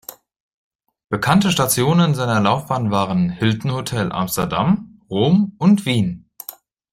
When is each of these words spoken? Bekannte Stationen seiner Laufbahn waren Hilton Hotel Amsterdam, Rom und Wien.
Bekannte 1.09 1.51
Stationen 1.51 2.15
seiner 2.15 2.39
Laufbahn 2.39 2.89
waren 2.89 3.29
Hilton 3.29 3.71
Hotel 3.73 4.11
Amsterdam, 4.11 4.99
Rom 5.11 5.53
und 5.59 5.85
Wien. 5.85 6.27